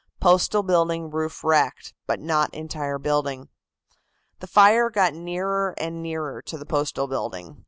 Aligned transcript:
Postal 0.19 0.63
building 0.63 1.11
roof 1.11 1.43
wrecked, 1.43 1.93
but 2.07 2.19
not 2.19 2.51
entire 2.55 2.97
building." 2.97 3.49
The 4.39 4.47
fire 4.47 4.89
got 4.89 5.13
nearer 5.13 5.75
and 5.77 6.01
nearer 6.01 6.41
to 6.41 6.57
the 6.57 6.65
Postal 6.65 7.05
building. 7.05 7.59